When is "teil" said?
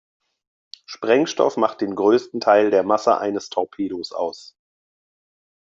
2.39-2.71